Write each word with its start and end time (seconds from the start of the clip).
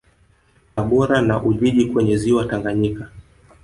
Tabora 0.75 1.21
na 1.21 1.43
Ujiji 1.43 1.85
kwenye 1.85 2.17
Ziwa 2.17 2.45
Tanganyika 2.45 3.09